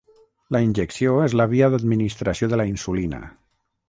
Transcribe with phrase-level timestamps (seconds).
[0.55, 3.21] La injecció és la via d'administració de la insulina.